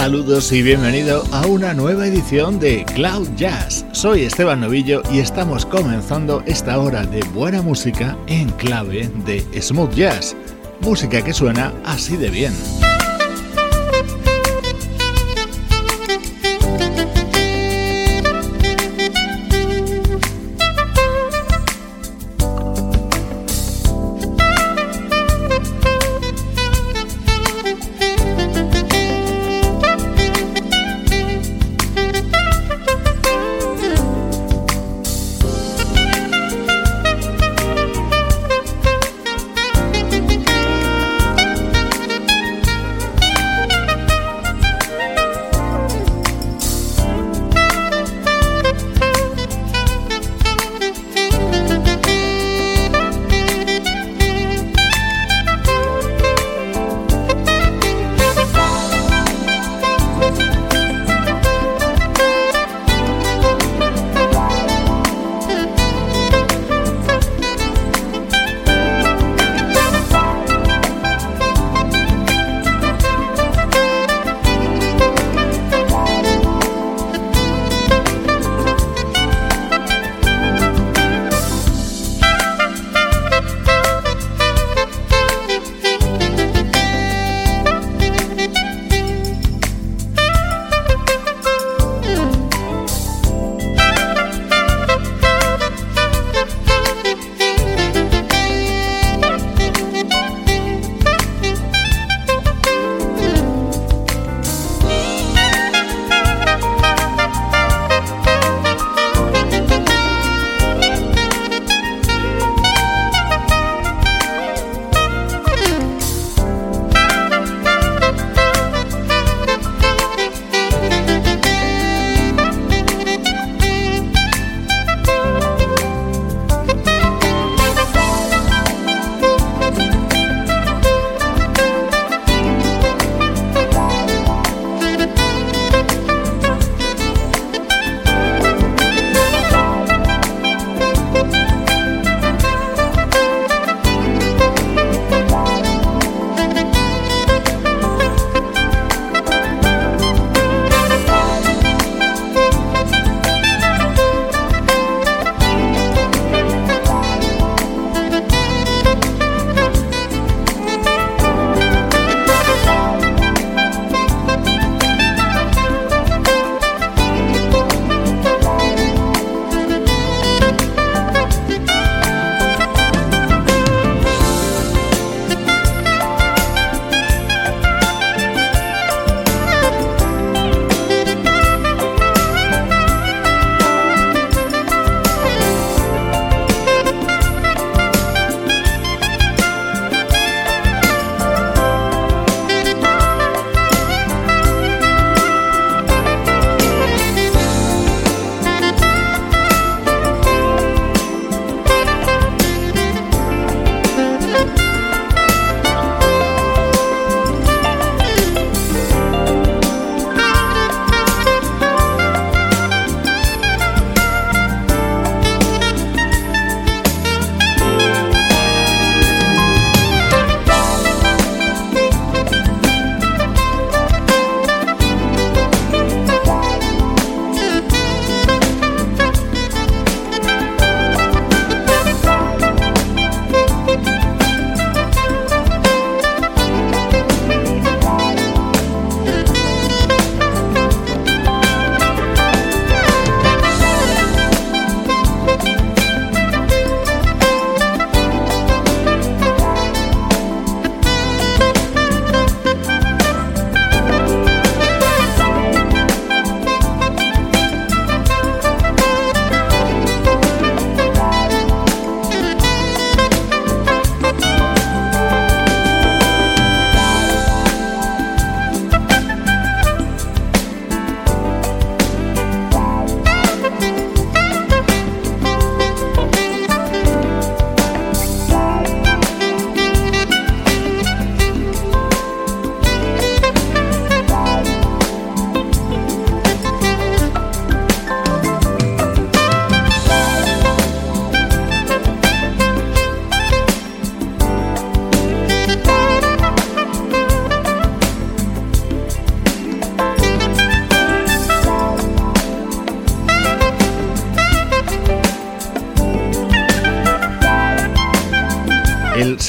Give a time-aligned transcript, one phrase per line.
[0.00, 3.84] Saludos y bienvenido a una nueva edición de Cloud Jazz.
[3.92, 9.92] Soy Esteban Novillo y estamos comenzando esta hora de buena música en clave de smooth
[9.92, 10.34] jazz.
[10.80, 12.54] Música que suena así de bien.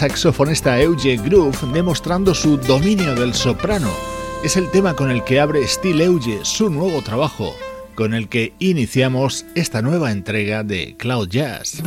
[0.01, 3.91] Saxofonista Euge Groove demostrando su dominio del soprano.
[4.43, 7.55] Es el tema con el que abre Steel Euge su nuevo trabajo,
[7.93, 11.83] con el que iniciamos esta nueva entrega de Cloud Jazz.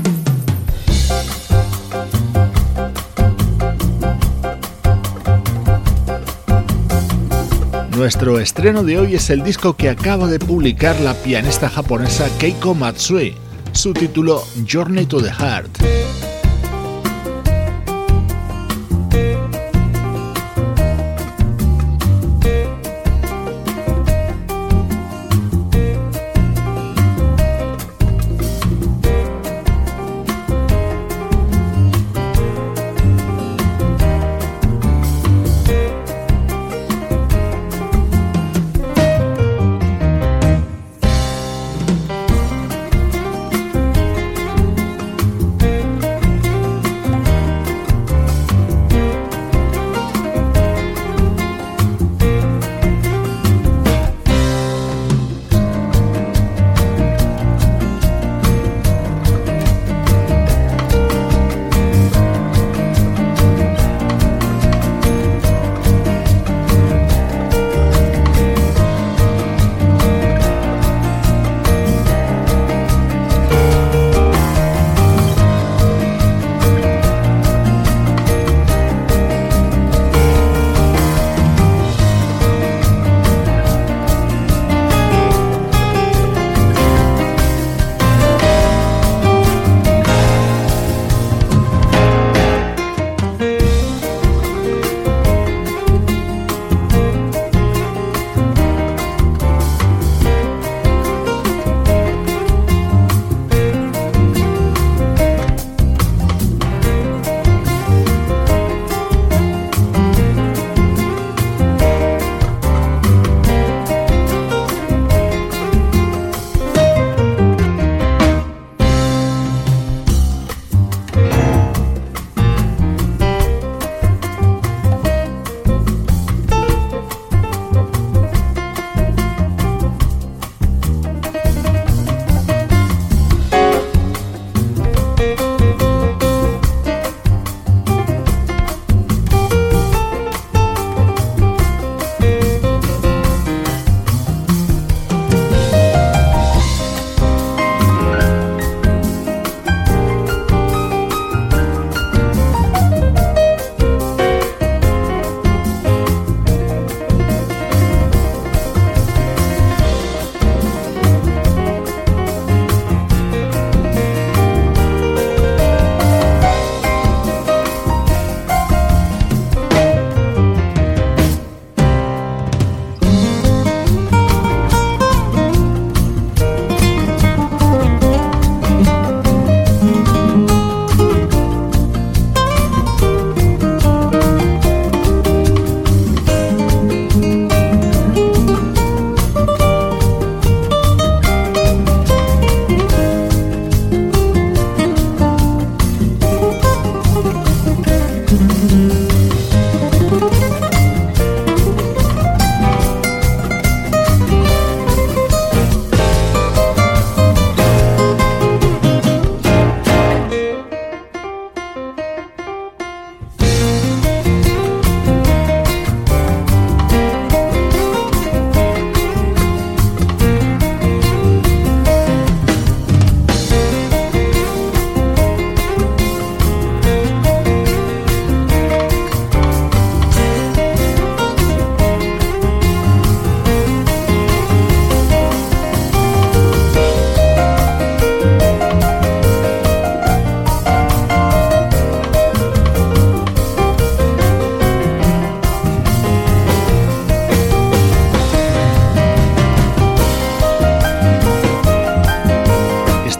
[7.96, 12.76] Nuestro estreno de hoy es el disco que acaba de publicar la pianista japonesa Keiko
[12.76, 13.34] Matsui,
[13.72, 16.03] su título Journey to the Heart.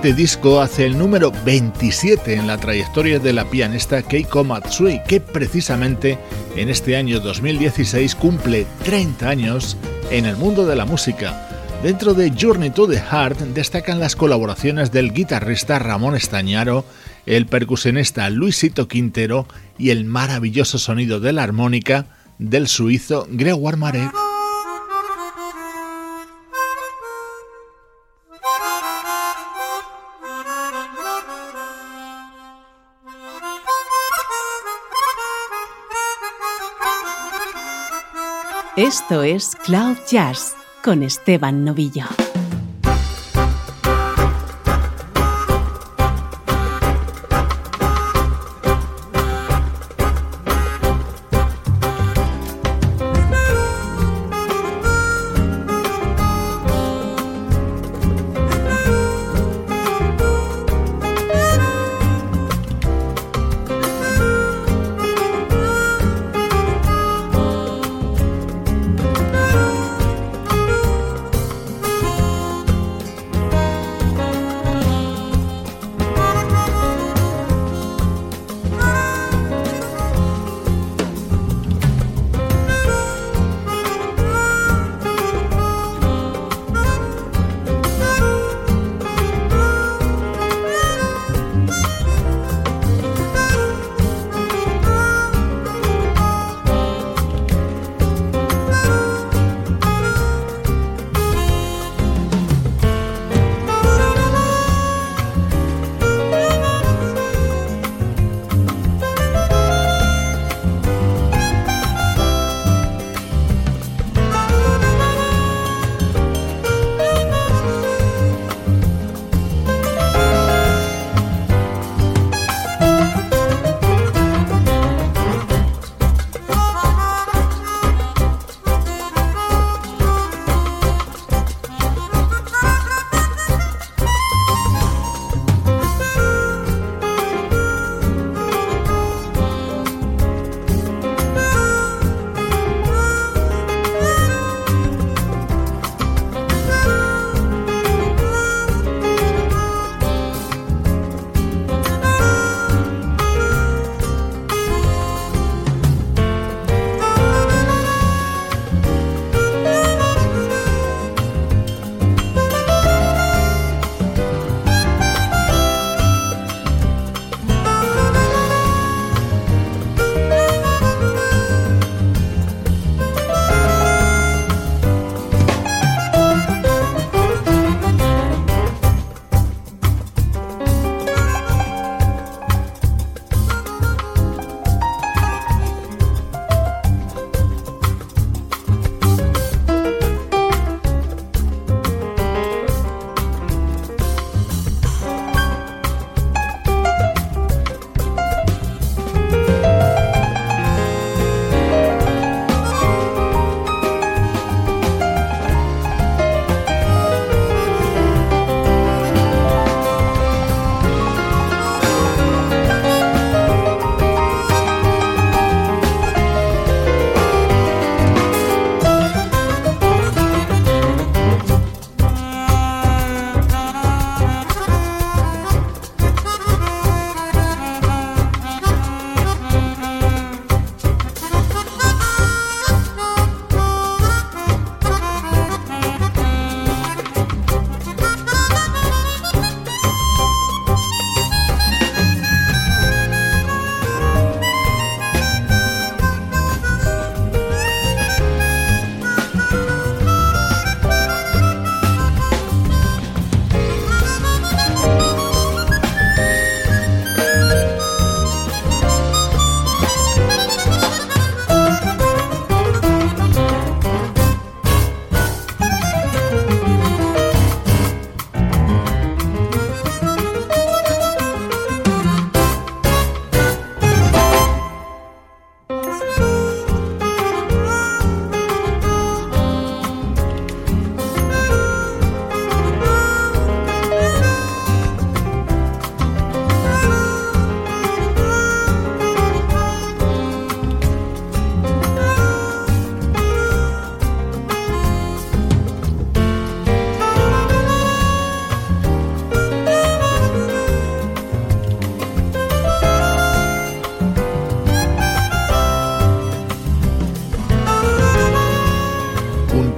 [0.04, 5.18] Este disco hace el número 27 en la trayectoria de la pianista Keiko Matsui, que
[5.18, 6.18] precisamente
[6.56, 9.78] en este año 2016 cumple 30 años
[10.10, 11.48] en el mundo de la música.
[11.82, 16.84] Dentro de Journey to the Heart destacan las colaboraciones del guitarrista Ramón Estañaro,
[17.24, 19.46] el percusionista Luisito Quintero
[19.78, 22.04] y el maravilloso sonido de la armónica
[22.38, 24.23] del suizo Grégoire Marek.
[38.94, 42.04] Esto es Cloud Jazz con Esteban Novillo.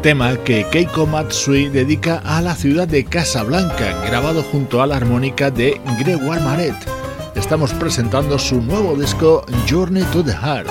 [0.07, 5.51] Tema que Keiko Matsui dedica a la ciudad de Casablanca, grabado junto a la armónica
[5.51, 6.77] de Gregoire Maret.
[7.35, 10.69] Estamos presentando su nuevo disco Journey to the Heart.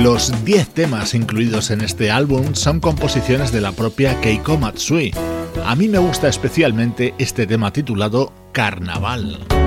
[0.00, 5.12] Los 10 temas incluidos en este álbum son composiciones de la propia Keiko Matsui.
[5.68, 9.57] A mí me gusta especialmente este tema titulado Carnaval.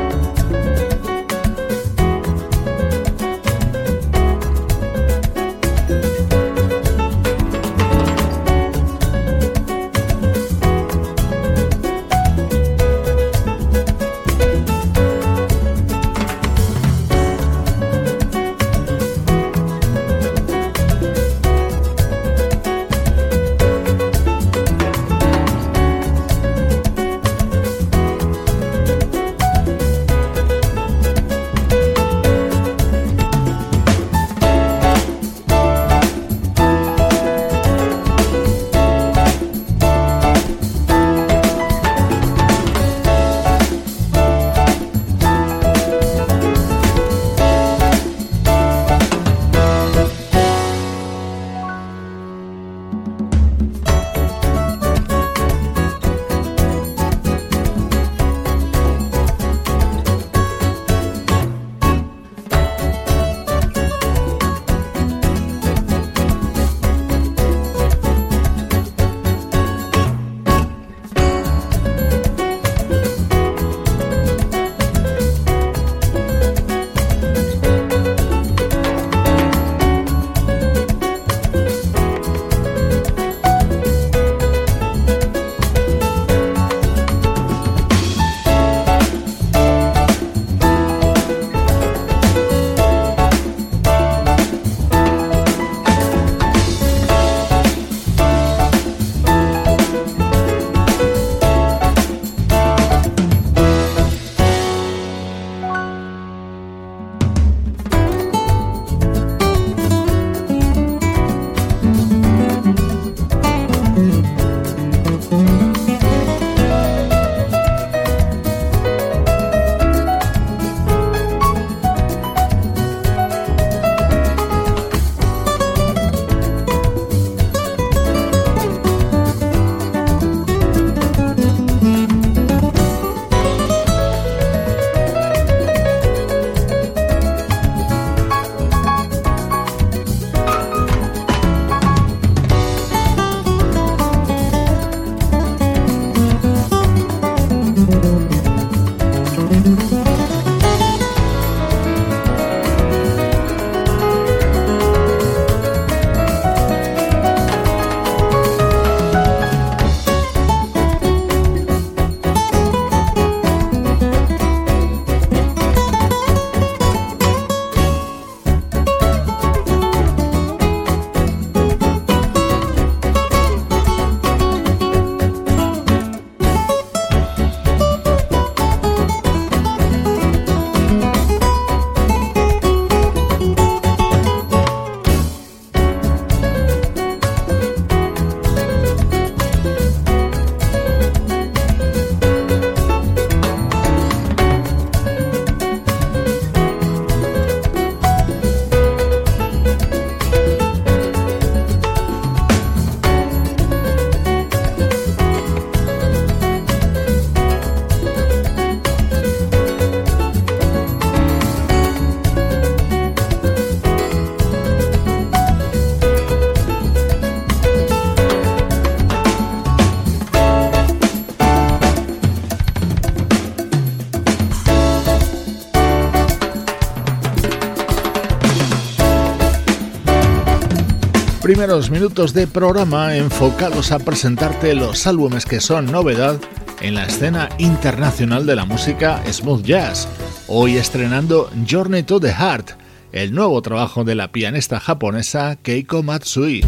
[231.61, 236.39] Primeros minutos de programa enfocados a presentarte los álbumes que son novedad
[236.81, 240.07] en la escena internacional de la música smooth jazz.
[240.47, 242.71] Hoy estrenando Journey to the Heart,
[243.11, 246.65] el nuevo trabajo de la pianista japonesa Keiko Matsui.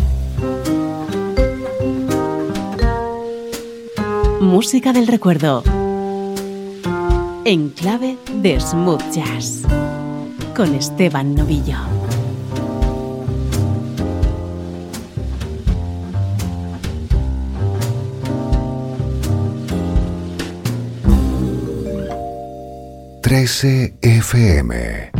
[4.41, 5.63] Música del recuerdo.
[7.45, 9.63] En clave de smooth jazz.
[10.55, 12.02] Con Esteban Novillo.
[23.33, 25.12] 13 FM.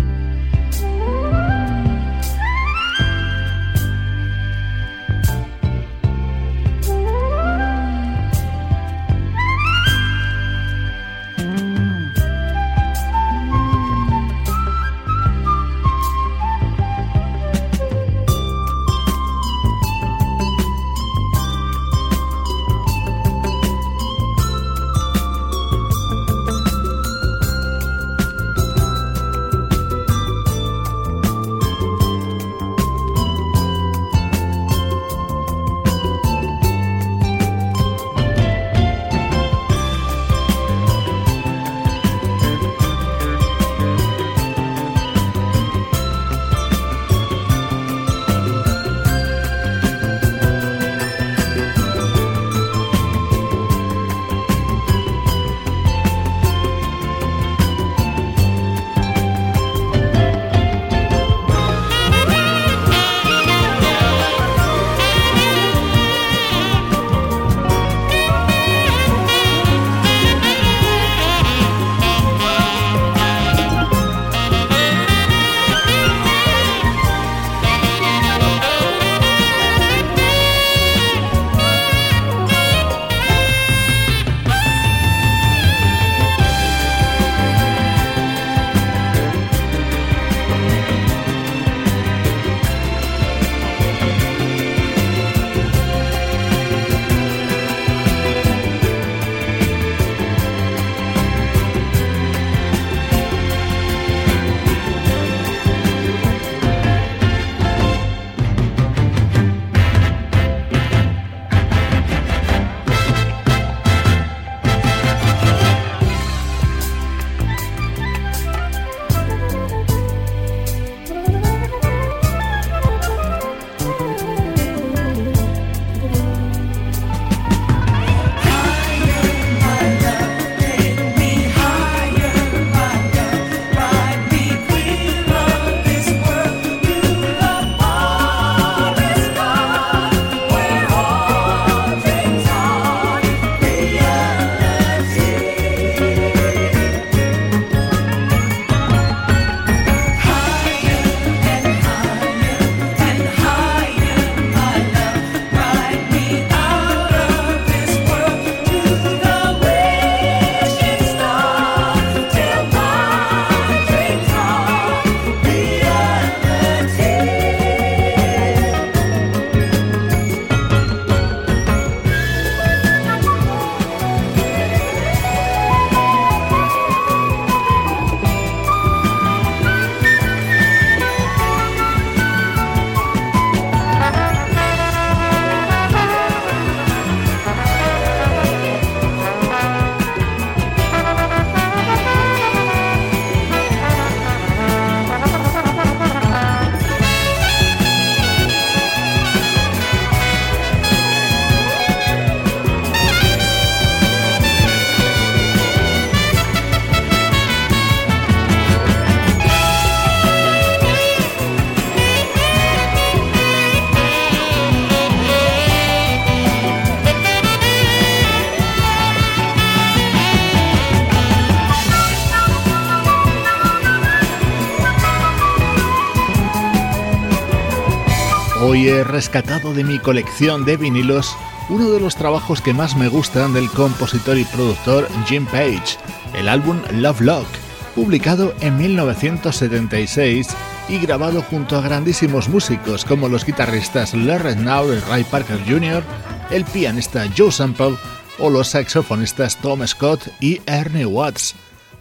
[228.66, 231.36] Hoy he rescatado de mi colección de vinilos
[231.68, 235.98] uno de los trabajos que más me gustan del compositor y productor Jim Page,
[236.34, 237.48] el álbum Love Lock,
[237.94, 240.48] publicado en 1976
[240.88, 246.02] y grabado junto a grandísimos músicos como los guitarristas Larry Now y Ray Parker Jr.,
[246.50, 247.98] el pianista Joe Sample
[248.40, 251.56] o los saxofonistas Tom Scott y Ernie Watts.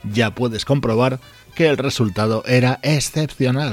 [0.04, 1.18] Ya puedes comprobar
[1.56, 3.72] que el resultado era excepcional.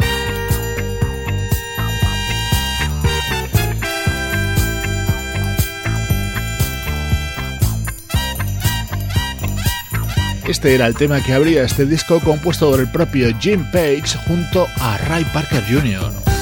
[10.50, 14.68] Este era el tema que abría este disco compuesto por el propio Jim Page junto
[14.80, 16.39] a Ray Parker Jr.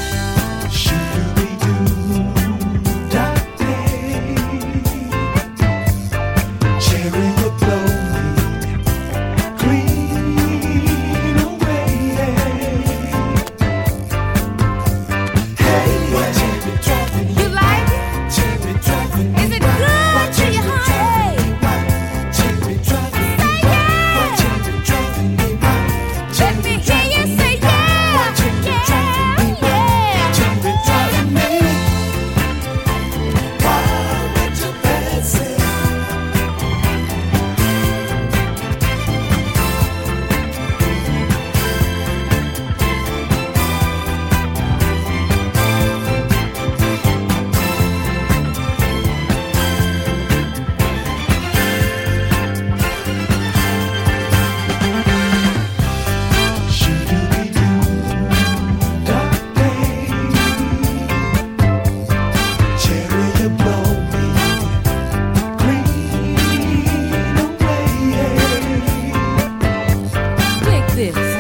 [70.97, 71.36] prazer.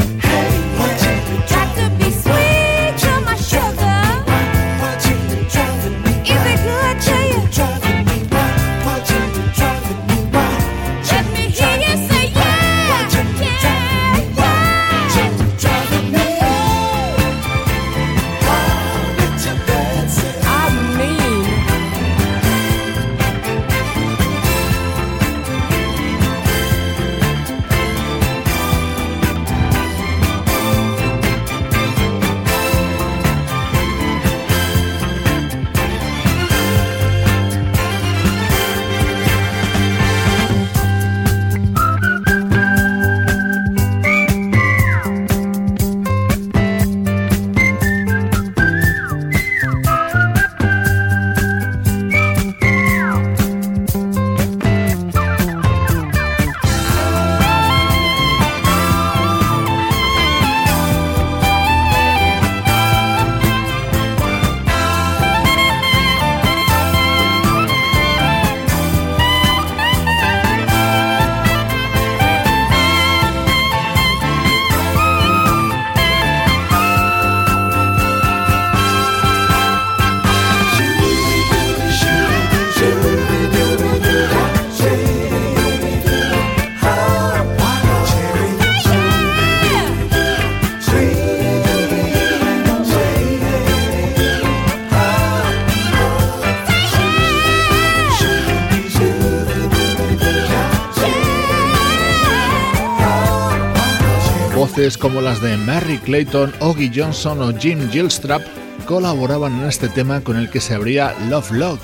[104.95, 108.43] Como las de Mary Clayton, Oggy Johnson o Jim Gilstrap
[108.85, 111.79] colaboraban en este tema con el que se abría Love Lock,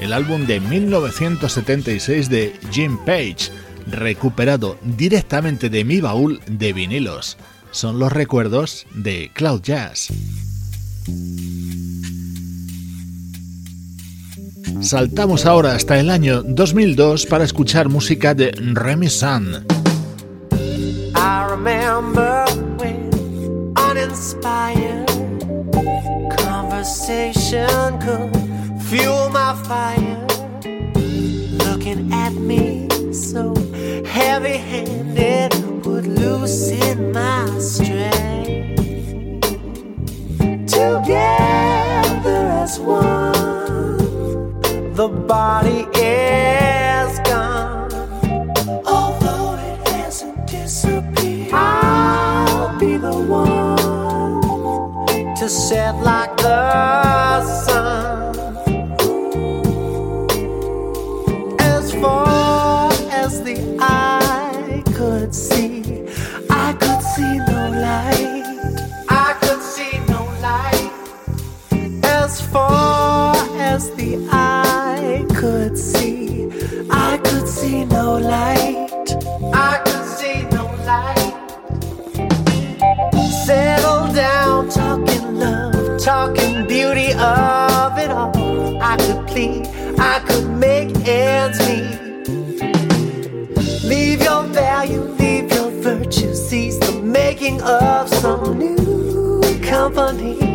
[0.00, 3.50] el álbum de 1976 de Jim Page,
[3.86, 7.36] recuperado directamente de mi baúl de vinilos.
[7.70, 10.08] Son los recuerdos de Cloud Jazz.
[14.80, 19.79] Saltamos ahora hasta el año 2002 para escuchar música de Remy Sun.
[21.60, 22.46] Remember
[22.78, 23.10] when
[23.76, 25.08] uninspired
[26.38, 28.32] conversation could
[28.84, 30.26] fuel my fire.
[31.66, 33.54] Looking at me so
[34.06, 35.52] heavy handed
[35.84, 38.80] would loosen my strength.
[40.66, 43.98] Together as one,
[44.94, 46.59] the body is
[55.50, 58.36] set like the sun.
[61.58, 66.06] As far as the eye could see,
[66.48, 68.44] I could see no light.
[69.08, 70.92] I could see no light.
[72.04, 76.48] As far as the eye could see,
[76.90, 78.88] I could see no light.
[79.52, 81.34] I could see no light.
[83.44, 85.19] Settle down, talking
[86.00, 88.32] talking beauty of it all.
[88.82, 89.66] I could plead,
[89.98, 92.28] I could make ends meet.
[93.84, 100.50] Leave your value, leave your virtue, seize the making of some new company.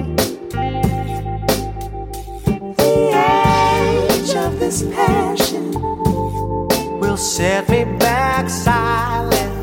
[4.35, 5.71] of this passion
[6.99, 9.53] will set me back silent.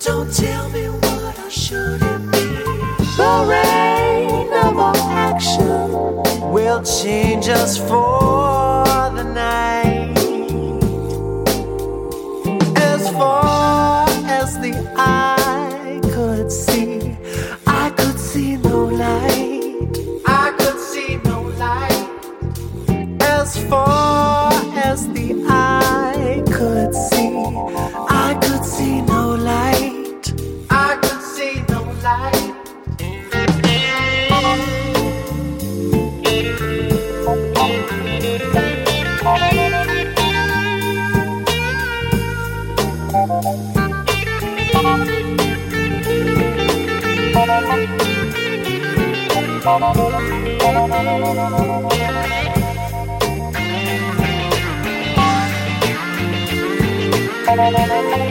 [0.00, 2.05] Don't tell me what I shouldn't
[6.82, 8.55] change us for
[57.68, 58.30] Thank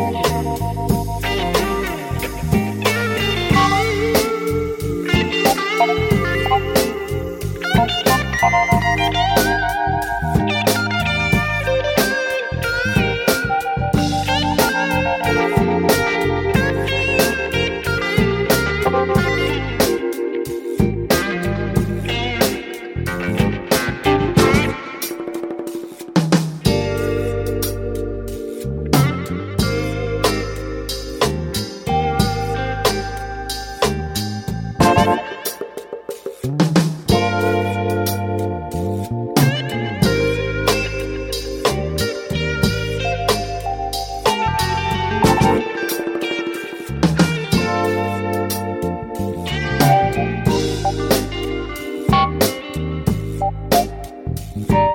[0.00, 0.05] you.
[54.36, 54.85] Bye.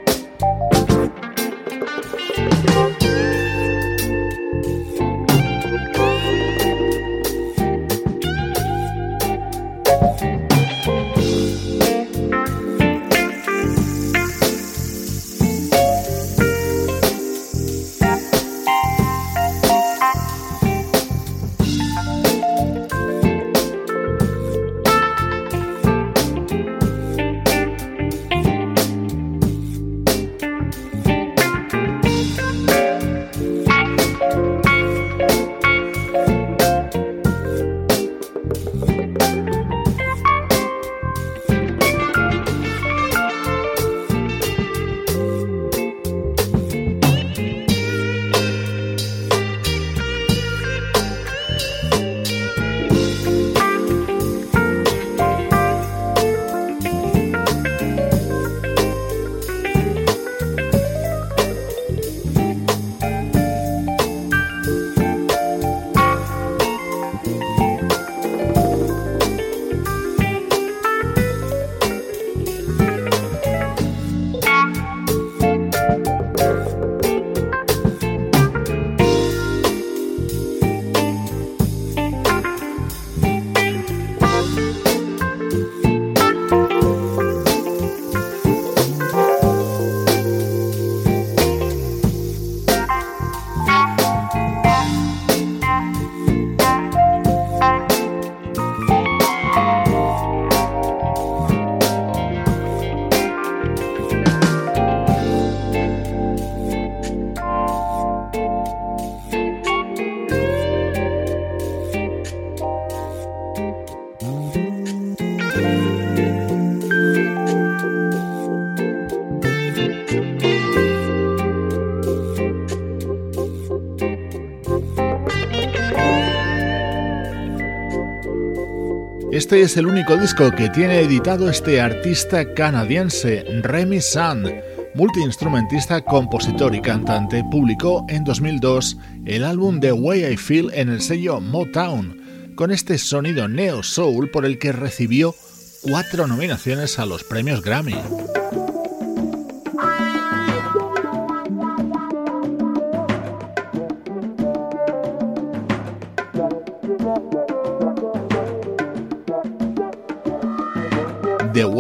[129.52, 134.50] Este es el único disco que tiene editado este artista canadiense, Remy Sand,
[134.96, 137.44] multiinstrumentista, compositor y cantante.
[137.52, 142.98] Publicó en 2002 el álbum The Way I Feel en el sello Motown, con este
[142.98, 145.36] sonido neo soul por el que recibió
[145.82, 147.98] cuatro nominaciones a los premios Grammy.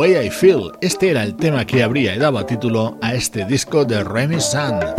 [0.02, 0.72] Way I Feel.
[0.82, 4.95] Este era el tema que abría y daba título a este disco de Remy Sand.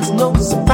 [0.00, 0.69] there's no surprise.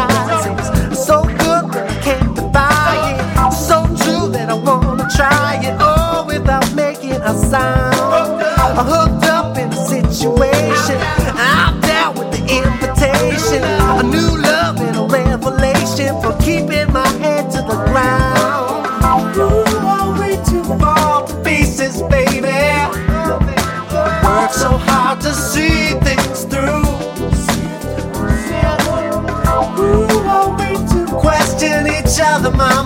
[32.46, 32.85] the mama.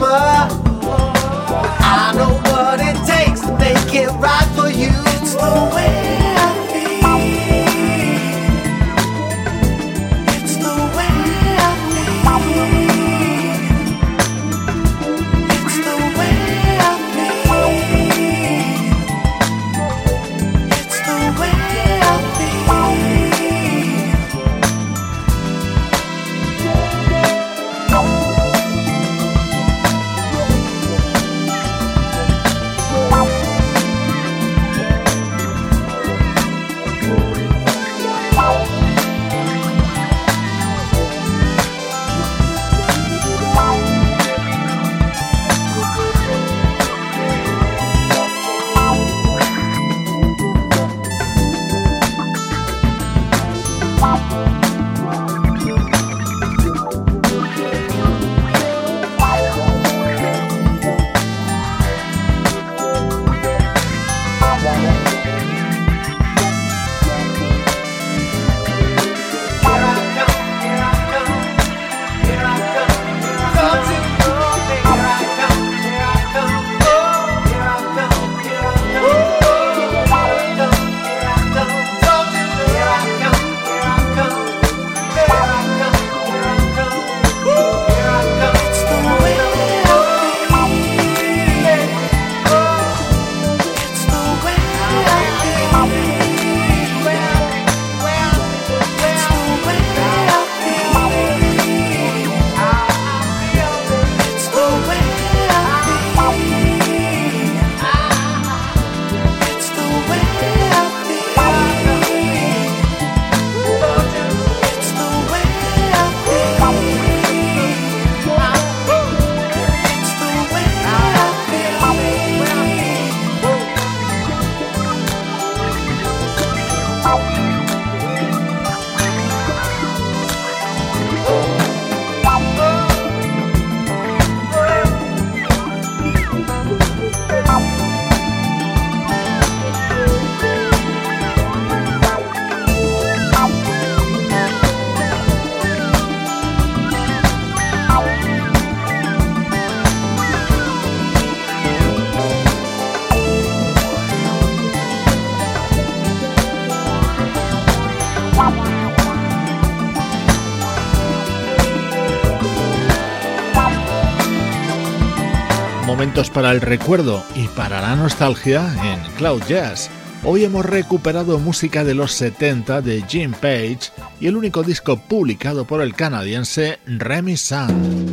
[166.28, 169.88] para el recuerdo y para la nostalgia en Cloud Jazz.
[170.22, 173.78] Hoy hemos recuperado música de los 70 de Jim Page
[174.20, 178.12] y el único disco publicado por el canadiense Remy Sun.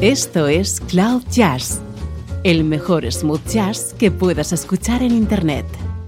[0.00, 1.80] Esto es Cloud Jazz,
[2.42, 5.66] el mejor smooth jazz que puedas escuchar en Internet,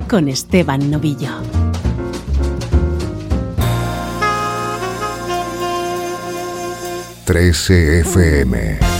[0.08, 1.42] con Esteban Novillo.
[7.26, 8.97] ...13 FM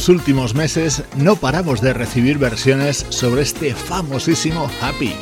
[0.00, 5.12] los últimos meses no paramos de recibir versiones sobre este famosísimo Happy.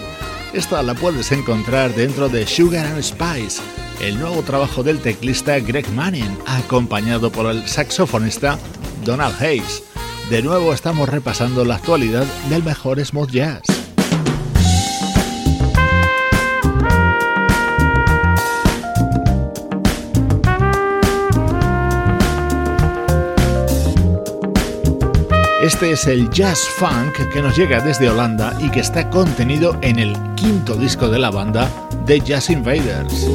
[0.53, 3.61] Esta la puedes encontrar dentro de Sugar and Spice,
[4.01, 8.57] el nuevo trabajo del teclista Greg Manning, acompañado por el saxofonista
[9.05, 9.83] Donald Hayes.
[10.31, 13.68] De nuevo estamos repasando la actualidad del mejor smooth jazz.
[25.69, 29.99] Este es el jazz funk que nos llega desde Holanda y que está contenido en
[29.99, 31.71] el quinto disco de la banda,
[32.07, 33.29] The Jazz Invaders.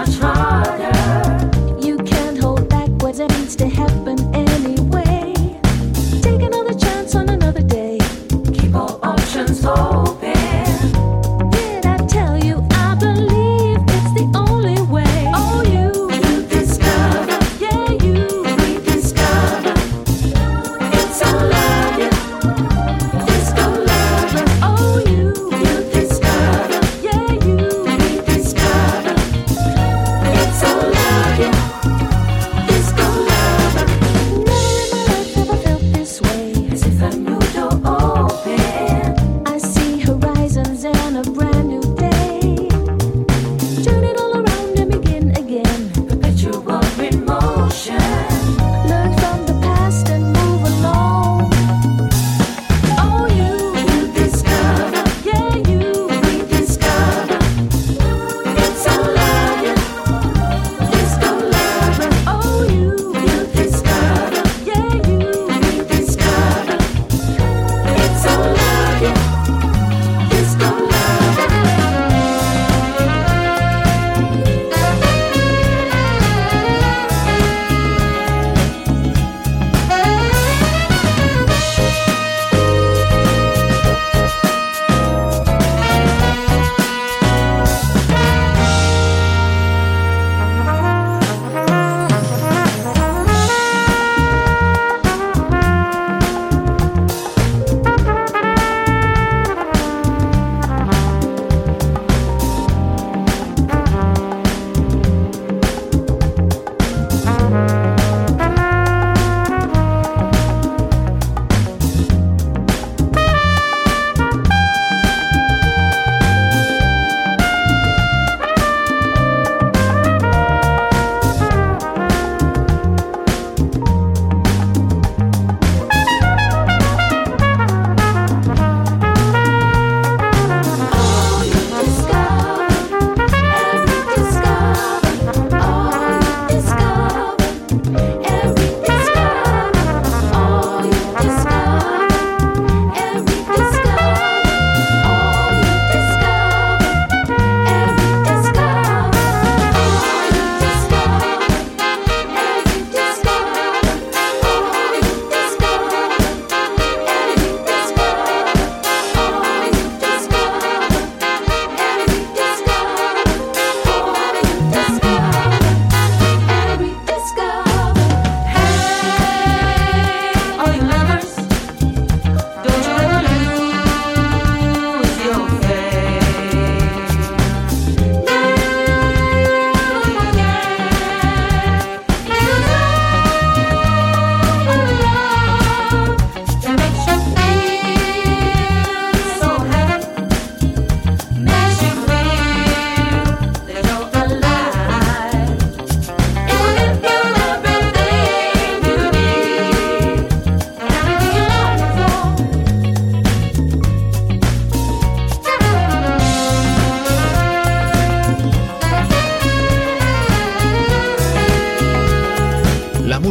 [0.00, 0.29] I try.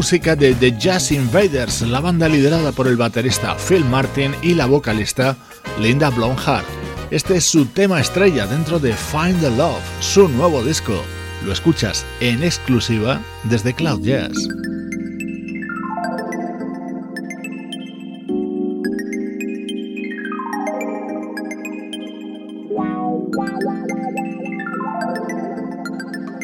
[0.09, 4.65] Música de The Jazz Invaders, la banda liderada por el baterista Phil Martin y la
[4.65, 5.37] vocalista
[5.79, 6.65] Linda Blomhart.
[7.11, 10.99] Este es su tema estrella dentro de Find the Love, su nuevo disco.
[11.45, 14.33] Lo escuchas en exclusiva desde Cloud Jazz.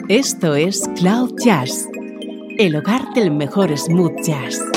[0.07, 1.87] Esto es Cloud Jazz
[2.57, 4.74] el hogar del mejor smooth jazz.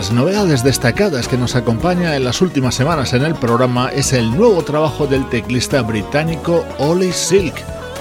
[0.00, 4.30] Las novedades destacadas que nos acompaña en las últimas semanas en el programa es el
[4.30, 7.52] nuevo trabajo del teclista británico Ollie Silk,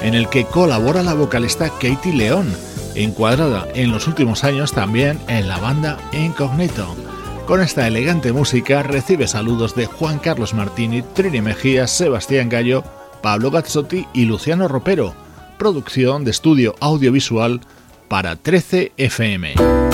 [0.02, 2.56] en el que colabora la vocalista Katie León,
[2.96, 6.96] encuadrada en los últimos años también en la banda Incognito.
[7.46, 12.82] Con esta elegante música recibe saludos de Juan Carlos Martini, Trini Mejías, Sebastián Gallo,
[13.22, 15.14] Pablo Gazzotti y Luciano Ropero.
[15.58, 17.60] Producción de estudio audiovisual
[18.08, 19.89] para 13 FM.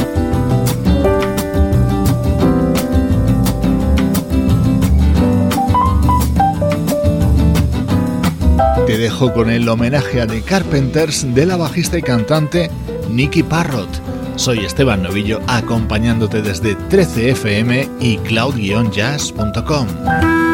[8.98, 12.72] Dejo con el homenaje a The Carpenters de la bajista y cantante
[13.10, 13.90] Nicky Parrott.
[14.38, 20.45] Soy Esteban Novillo acompañándote desde 13fm y cloud-jazz.com.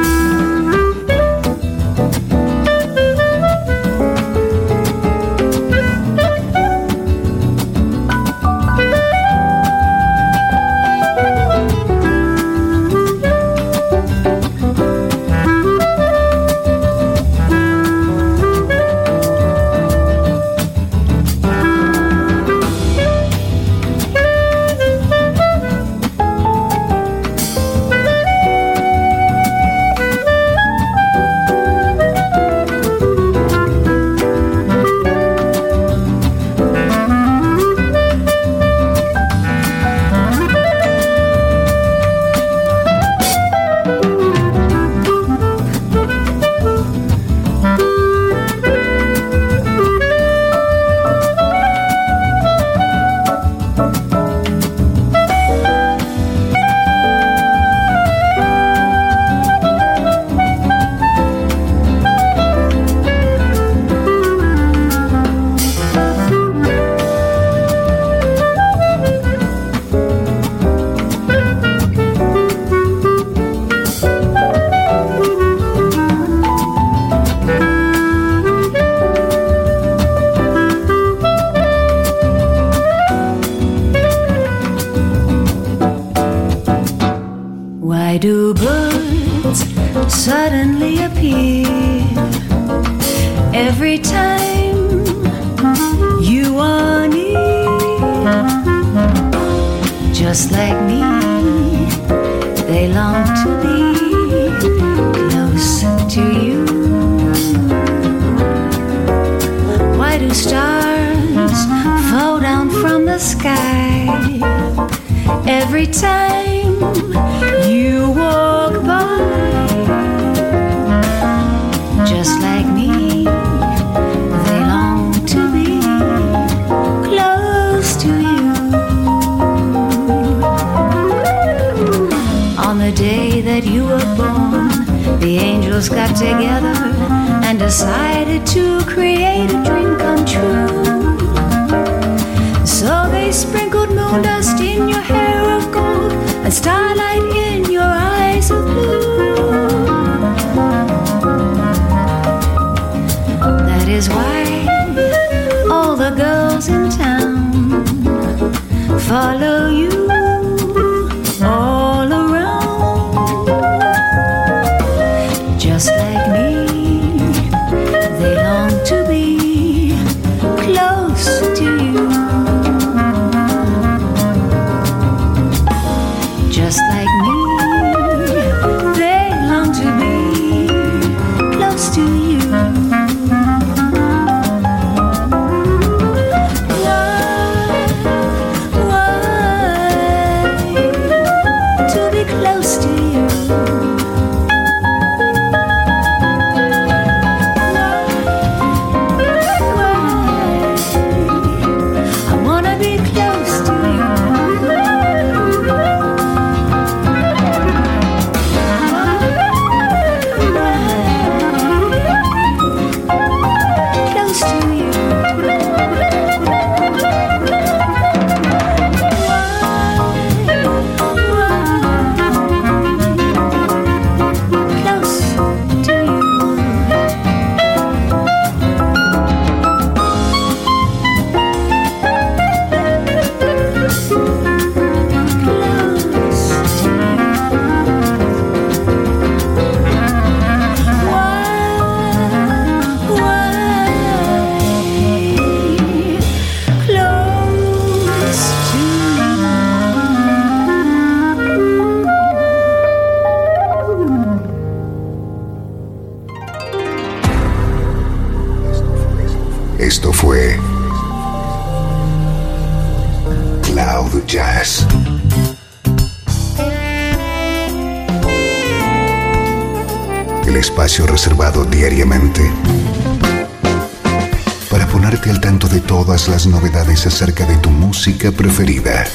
[277.21, 279.05] acerca de tu música preferida.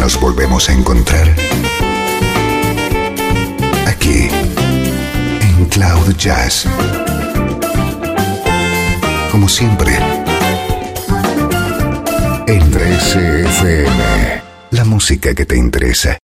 [0.00, 1.32] Nos volvemos a encontrar
[3.86, 4.28] aquí
[5.40, 6.66] en Cloud Jazz.
[9.30, 9.96] Como siempre,
[12.48, 14.40] en 13FM,
[14.72, 16.16] la música que te interesa.